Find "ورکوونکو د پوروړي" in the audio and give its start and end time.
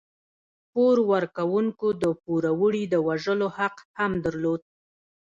1.13-2.83